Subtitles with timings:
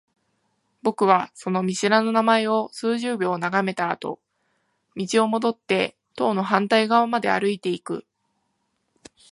[0.81, 4.19] 僕はその見知らぬ名前を数十秒眺めたあと、
[4.97, 8.03] 道を戻って棟の反対側まで歩いていく。